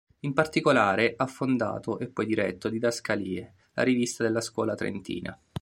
[0.21, 5.39] In particolare, ha fondato e poi diretto Didascalie, la rivista della scuola trentina.